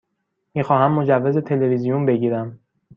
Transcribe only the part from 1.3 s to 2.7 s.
تلویزیون بگیرم.